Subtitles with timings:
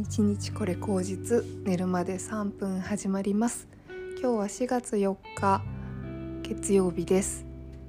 [0.00, 3.68] 一日これ口実寝るまで3分始まります。
[4.18, 5.62] 今日は4月4日
[6.42, 7.44] 月曜日です。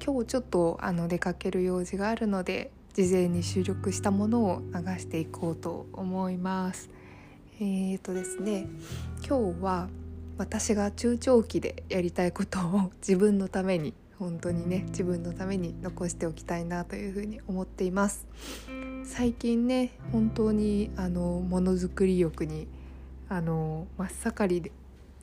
[0.05, 6.89] 今日ちょっとあの出かける用事があるので事前に収録したものを流していこうと思います。
[7.61, 8.67] えーとですね
[9.25, 9.87] 今日は
[10.37, 18.27] 私が中長期でやりたいことを自分のために本当にね自分のために残しておきたいなというふうに思っています。
[19.03, 22.67] 最近ね本当にあのものづくり欲に
[23.29, 24.71] あの真っ盛りで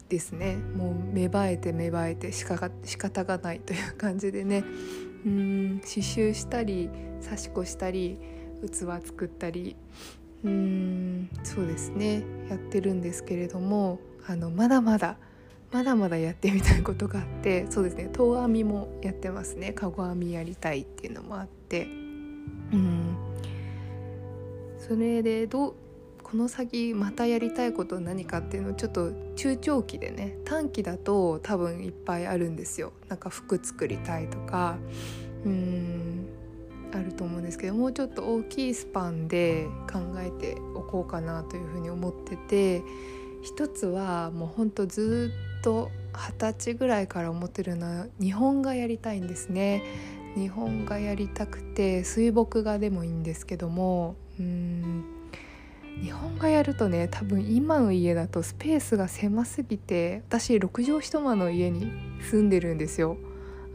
[0.09, 0.57] ですね。
[0.57, 4.65] もう芽生えて芽生えてしか仕方がないという感じでね。
[5.25, 6.91] うん刺繍したり
[7.23, 8.19] 刺し子したり
[8.67, 9.77] 器作ったり
[10.45, 12.25] うんそうですね。
[12.51, 15.19] やってるんですけれどもあのまだまだ
[15.71, 19.73] まだまだやってみたいことがあってそうですね遠編みもやってますね。
[19.73, 21.85] かご編みやりたいっていうのもあって。
[22.73, 23.17] うん。
[24.79, 25.75] それでど
[26.23, 32.93] この先またやりたいこと何かっていうのをちょっと中長期でね短期だと多分いっぱいあるんですよ。
[33.09, 34.77] なんか服作りたいとか
[35.45, 36.29] うん
[36.93, 42.83] あると思うんですけどもうちょっと大きいスパンで考えておこうかなというふうに思ってて
[43.43, 49.83] 一つはもうほんとずっと二十歳ぐらいから思ってるのは日本画やりたいんですね
[50.35, 55.05] 日本画やりたくて水墨画でもいいんですけどもうん
[56.03, 63.19] 日本画やるとね多分今の家だとスペースが狭すぎて私6畳一間の家に住んでるんですよ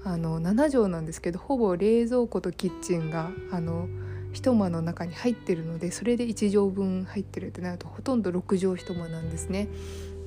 [0.04, 3.88] あの7畳なんですけどほぼ冷蔵庫とキッチンがあの
[4.34, 9.68] 一間の中に入ってるのでそれで1畳分入ってるってなるとほとんど6畳一間なんですね。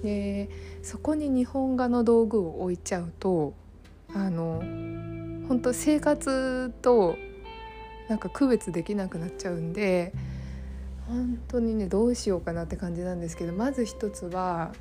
[0.02, 0.48] で
[0.83, 3.55] そこに日本画の道具を置いちゃうと
[4.14, 4.61] あの
[5.48, 7.16] 本当生活と
[8.08, 10.12] なんか区別できなくなっちゃうんで
[11.09, 14.72] 本当にねどうしようかなって感じなんですけどまず一つは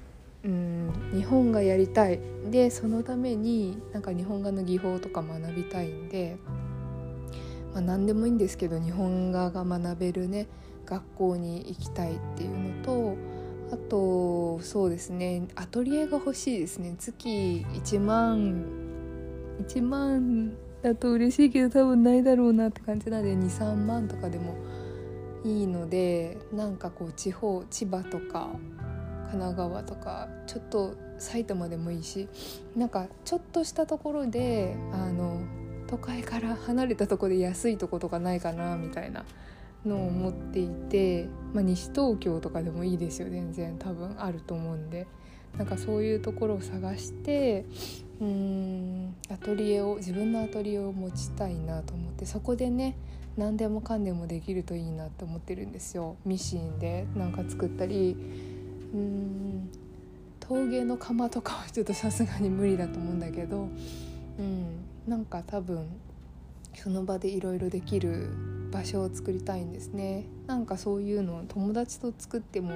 [0.43, 2.19] うん日本画やりたい。
[2.51, 6.37] でそのためになんか日本画の技法とか学びたいんで、
[7.73, 10.47] まあ、何でもいいんですけど日本画が学べるね
[10.85, 13.17] 学校に行きたいっていうのと
[13.75, 15.49] あとそうですね。
[15.55, 16.95] アトリエが欲しいですね。
[16.97, 18.65] 月1万
[19.67, 24.55] 1万だと嬉しいけど多分ないだろうなって感じなんで23万とかでも
[25.43, 28.49] いいのでなんかこう地方千葉とか
[29.25, 32.29] 神奈川とかちょっと埼玉でもいいし
[32.77, 35.41] なんかちょっとしたところであの
[35.87, 39.25] 都会から離れたとこで安いとことかないかなみたいな
[39.85, 43.77] のを思っていて、まあ、西東京とかでもいいですよ全然。
[43.77, 45.07] 多分あると思うんで。
[45.57, 47.65] なんかそういうところを探して
[48.19, 52.95] うーんアトリエを自分のアトリエを持ちたいなと思ってそこでね
[53.37, 56.15] 何でもかんでもできるといいなって思ってるんですよ。
[56.25, 58.15] ミシンでなんか作ったり
[58.93, 59.69] うーん
[60.39, 63.67] 陶芸の窯とかはちょっとさすがに無理だと思うんだけど、
[64.37, 65.87] うん、なんか多分
[66.75, 68.29] その場でいろいろできる
[68.75, 70.25] 場所を作りたいんですね。
[70.47, 72.73] なんかそういうのを友達と作っても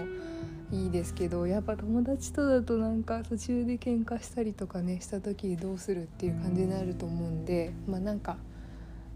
[0.72, 8.38] いいですけどやっぱ友達とだとなんか途中で喧嘩したりとかねした時どうするっていう感じになると思うんでまあなんか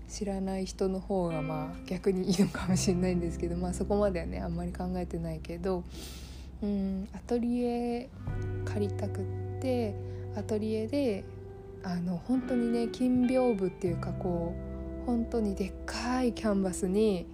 [0.10, 5.84] 知らない人の方がまあ逆にいいのかもしれないんですけどまあそこまではねあんまり考えてないけど
[6.62, 8.10] うんアトリエ
[8.66, 9.24] 借りたくっ
[9.62, 9.96] て
[10.36, 11.24] アトリエで
[11.84, 14.72] あの本当にね金屏風っていうかこう
[15.06, 17.28] 本当にでっかいキャンバスに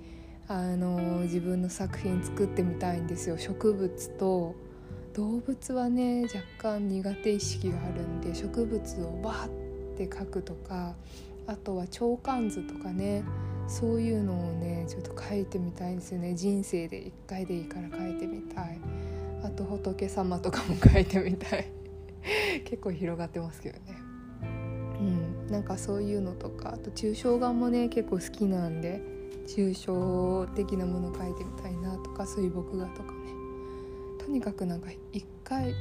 [0.48, 3.38] あの自分の作品作ってみたいんですよ。
[3.38, 4.56] 植物と
[5.14, 6.40] 動物はね若
[6.78, 9.50] 干苦手意識があるんで植物をバーっ
[9.98, 10.96] て描くとか
[11.46, 13.24] あとは長官図とかね
[13.68, 16.34] そういうのをねちょっと描いてみたいんですよね。
[16.34, 18.80] 人生で1回でいいから描いてみたい。
[19.44, 21.72] あと仏様とかも描いてみたい。
[22.66, 23.99] 結構広がってますけどね。
[25.50, 29.02] なんかそういうのとかあと抽象画もね結構好きなんで
[29.48, 33.18] 抽象的なもの描いてみたいなとか水墨画とかね。
[34.20, 35.74] とにかくなんか一回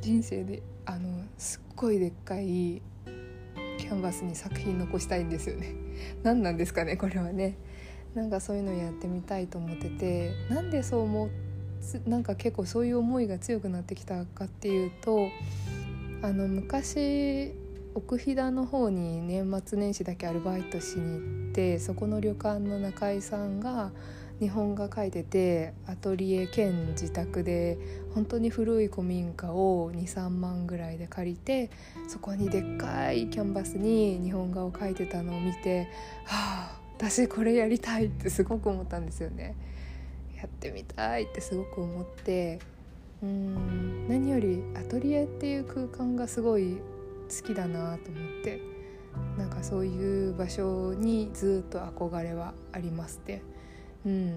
[0.00, 2.82] 人生であのすっごいでっかい
[3.78, 5.74] キャンバスに作品残したいんですよね。
[6.24, 7.56] 何なんですかねこれはね。
[8.14, 11.30] なんかそういうのやってみたいと思っててなんでそう思う
[12.08, 15.28] なんか結構そういう思いが強くなってきたかっていうと
[16.20, 17.54] あの昔
[17.94, 23.90] 奥飛騨の方に年末年始だけアルバイトしに行ってそこの旅館の中井さんが
[24.40, 27.78] 日本画描いててアトリエ兼自宅で
[28.14, 31.70] 本当に古い古民家を23万ぐらいで借りて
[32.08, 35.88] そこにでっかいキャンバスに日本画を描いてたのを見て
[36.24, 39.56] はあ私これやりたいってすごく思ったんですよね。
[40.36, 42.60] やってみたいってすごく思って
[43.22, 46.78] うん何よりアトリエっていう空間がすごい
[47.40, 48.60] 好きだなと思って
[49.36, 53.42] なんかそういう場所にずっと憧れはありますって。
[54.04, 54.30] うん。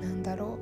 [0.00, 0.58] なんだろ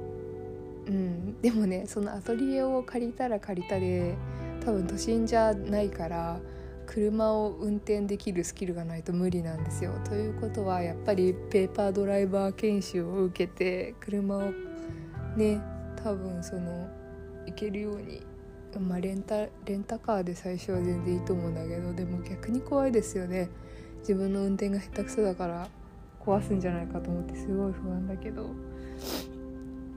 [0.86, 0.90] う。
[0.90, 1.40] うん。
[1.40, 4.16] でもねそのアトリエを借りたら借りたで
[4.64, 6.40] 多分都心じゃないから
[6.86, 9.92] 車を運転できるスキルがないと無理なんですよ。
[10.04, 14.52] ということはやっぱりペーパードライバー研修を受けて車を
[15.36, 15.60] ね
[16.02, 16.88] 多分その
[17.46, 18.22] 行けるように、
[18.78, 23.48] まあ、レンタレンタカーで最初は全然いいと思うんだけどでも逆に怖いですよね。
[24.00, 25.68] 自分の運転が下手くそだから
[26.24, 28.50] 壊すんじゃないかと思ってすごい不安だけど。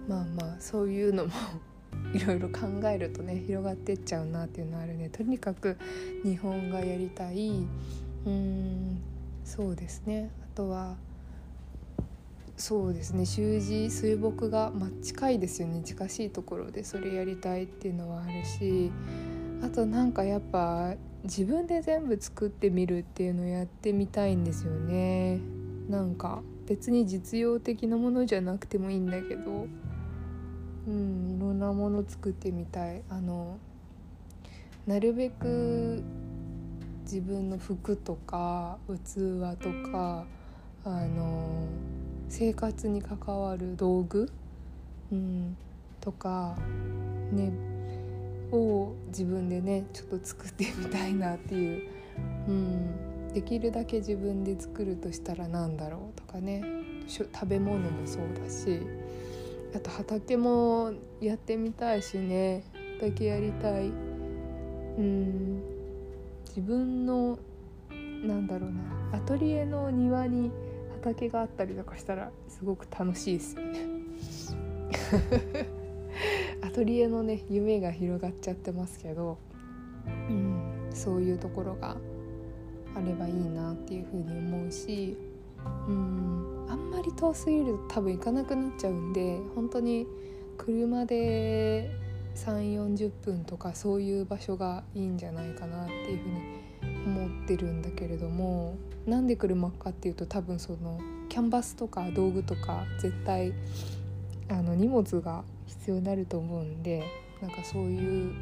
[0.08, 1.32] まあまあそういうのも
[2.14, 5.10] いろいろ考えるとね広がってっちゃうなっていうのはあるね。
[5.10, 5.78] とにかく
[6.24, 7.66] 日本がやりたい。
[8.26, 9.02] うん
[9.44, 10.32] そうですね。
[10.42, 10.96] あとは
[12.58, 13.26] そうですね。
[13.26, 15.82] 習字水墨画、まあ、近いですよね。
[15.84, 18.92] 近しいところでそれやりたいっていうのはあるし
[19.62, 25.40] あとなんかやっぱ自分で全部作ってみるっていうのをやってみたいんですよね。
[25.90, 29.68] なんか別に実用的なものじゃなくてもいいんだけど。
[30.86, 33.04] うんいろんなもの作ってみたい。
[33.10, 33.58] あの
[34.86, 36.04] なるべく
[37.04, 40.26] 自分の服とか器とか
[40.84, 41.68] あの
[42.36, 44.28] 生活に関わる道具、
[45.12, 45.56] うん、
[46.02, 46.58] とか
[47.32, 47.54] ね。
[48.52, 51.90] を自分でねちょっと作ってみたいなっていう、
[52.48, 56.64] うん、できるだけ自分で作るとしたら何だろうとかね。
[57.08, 58.82] 食べ物もそうだし。
[59.76, 60.92] あと畑も
[61.22, 62.64] やってみたいしね。
[63.00, 63.90] 畑やりたい。
[63.90, 63.92] う
[65.02, 65.62] ん。
[66.48, 67.38] 自分の
[68.24, 69.18] なんだろうな。
[69.18, 70.52] アトリエの庭に
[71.04, 73.80] 畑があったりとかしたらすごく楽しいですよね。
[76.62, 79.38] アトリエのね夢が広がっちゃってますけど、
[80.30, 81.98] うん、そういうところが
[82.96, 85.18] あればいいなっていうふうに思うし
[85.88, 90.08] うんあんまり遠すぎると多分行かなくなっちゃうんで本当に
[90.58, 91.90] 車で
[92.36, 96.63] 3 4 0分とかそういう場所がいいんじゃないかなっていうふうに
[97.06, 103.54] 思ってるんだけれどもなんで車かっていうと多分そのキャンバスとか道具とか絶対
[104.50, 107.04] あの荷物が必要になると思うんで
[107.42, 108.34] なんかそういう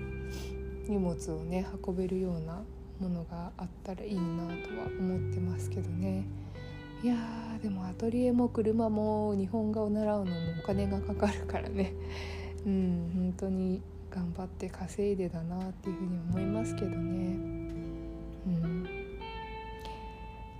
[0.88, 2.62] 荷物をね運べるような
[3.00, 6.26] ものがあったらいいなとは思ってますけどね。
[7.04, 7.16] いや
[7.64, 11.94] でもアトリエも車も日本画を習うのもお金がかかるからね
[12.64, 13.82] うん本当に
[14.12, 17.61] 頑張って稼いでだなっていうふうに思いますけどね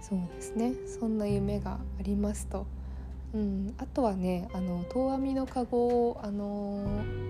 [0.02, 0.74] そうですね。
[1.00, 2.66] そんな夢がありますと、
[3.34, 6.86] うん、あとはねあの遠編みのカゴを、あの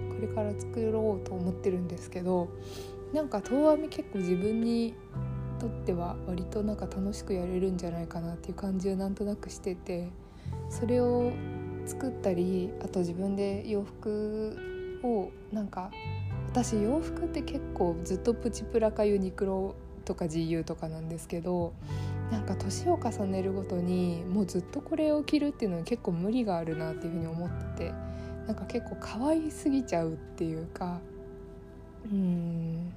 [0.10, 2.50] これから作ろうと思ってるんですけど
[3.14, 4.94] なんか遠編み結構自分に
[5.60, 10.10] とっては割となんか楽しくやれるんじゃないかなっていう感じをなんとなくしてて
[10.70, 11.32] それを
[11.86, 14.58] 作ったりあと自分で洋服
[15.04, 15.92] をなんか
[16.50, 19.76] 私洋服って結構ずっとプチプラかユニクロ
[20.06, 21.74] とか GU とかなんですけど
[22.32, 27.94] なんか年を重ねるごとにもうずっとこれを着るっていうのに結構無理があるなっていうふうに思ってて
[28.48, 31.02] なんか結構可愛すぎちゃうっていうか
[32.10, 32.92] うん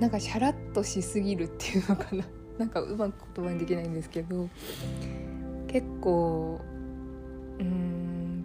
[0.00, 2.24] なんかシャラッとしすぎるっていうのかな。
[2.58, 4.50] なんかうまく言葉にできないんですけど
[5.66, 6.60] 結構
[7.58, 8.44] うん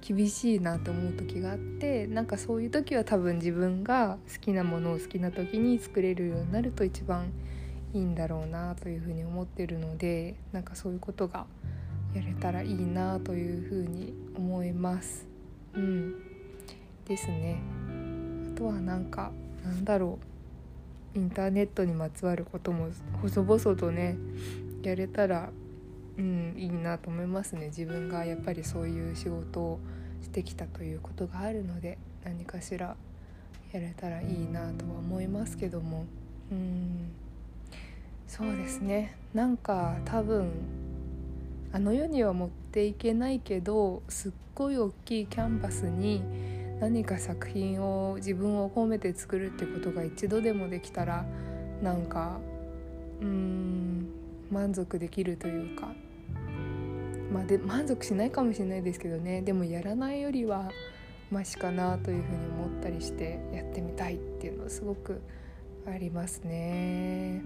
[0.00, 7.32] 厳しいなと思う時があってなんかそういう時は多分自分が好きなものを好きな時に作れるようになると一番いい
[7.98, 11.46] いんだろうなというふうに思ってるのでなんかそういうことが
[12.14, 15.26] やれたらいいなというふうに思います。
[15.74, 16.14] うん。
[17.06, 17.60] ですね。
[18.54, 19.32] あとはなんか
[19.64, 20.18] なんだろ
[21.14, 21.18] う。
[21.18, 22.88] インターネットにまつわることも
[23.22, 24.16] 細々とね
[24.82, 25.50] やれたら
[26.18, 27.66] うんいいなと思いますね。
[27.66, 29.80] 自分がやっぱりそういう仕事を
[30.22, 32.96] してきたということがあるので何かしら
[33.72, 36.06] やれたらいいなとは思いますけども。
[36.50, 37.23] うん。
[38.26, 39.16] そうですね。
[39.32, 40.50] なんか多分
[41.72, 46.22] あの世には持っていけないけどすっごい大きいキャンバスに
[46.80, 51.24] 何か作品を自分を褒めて作るってことが一度でもできたら
[51.82, 52.38] なんか
[53.20, 54.08] うーん
[54.50, 55.92] 満足できるというか。
[57.32, 59.42] まあで満足しないかもしれないですけどね。
[59.42, 60.70] でもやらないよりは
[61.32, 65.20] マシかなというふうに思ったりしてやってみたいっていうのはすごく
[65.84, 67.42] ありますね。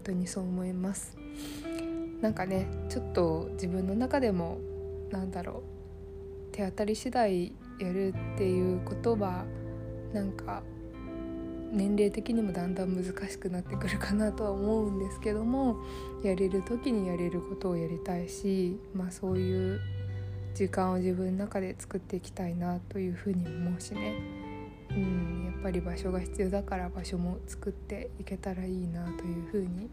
[0.00, 1.14] 本当にそう思います。
[2.22, 4.58] なんかねちょっと自分の中でも
[5.10, 5.62] なんだろ
[6.52, 9.44] う手当たり次第やるっていうことは
[10.12, 10.62] なんか
[11.72, 15.76] 年齢的にもだんだん難しくなってくるかなとは思うんですけども
[16.22, 19.80] やれる時にやれることをやりたいしまあそういう
[20.54, 24.14] 時間を自分の中で作っていきたいなというふうに思うしね、
[24.96, 29.90] うん、やっぱり場所が必要だから場所も作っていけたらいいなというふうに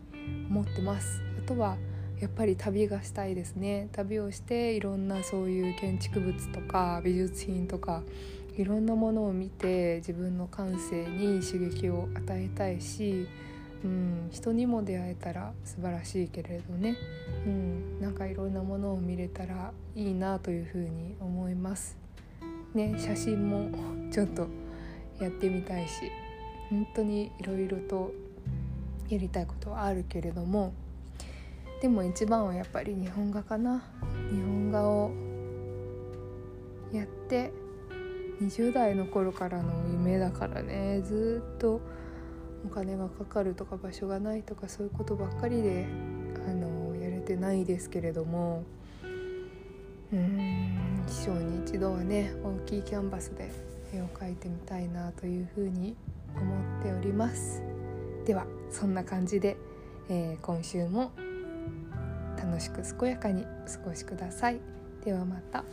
[0.49, 1.21] 思ってます。
[1.37, 1.77] あとは
[2.19, 8.01] やっぱり旅がしたいですね旅をしていろんなそういう建築物とか美術品とか
[8.57, 13.27] いろんなものを見て自分の感性に刺激を与えたいし、
[13.83, 16.97] うん、人にも出会えたら素晴らしいけれどね、
[17.45, 21.97] うん、なんかいろんなものを見れたらいいなというふうに思います。
[22.73, 23.69] ね、写真も
[24.11, 24.47] ちょっと
[25.19, 26.11] やってみたいし
[26.69, 28.11] 本当にいろいろと
[29.09, 30.73] やりたいことはあるけれども
[31.81, 33.83] でも一番はやっぱり日本画かな。
[34.31, 35.11] 日本画を
[36.91, 37.51] やって
[38.41, 41.01] 20代の頃からの夢だからね。
[41.05, 41.81] ずっと
[42.65, 45.85] お金がかかるとか場所がないとかそういうことばっかりで
[46.47, 48.63] あのやれてないですけれども
[50.11, 53.51] うん一生に一度はね大きいキャンバスで
[53.93, 55.95] 絵を描いてみたいなというふうに
[56.35, 57.61] 思っております
[58.25, 59.57] ではそんな感じで、
[60.09, 61.11] えー、今週も
[62.37, 64.59] 楽しく健やかにお過ごしください
[65.03, 65.63] ではまた。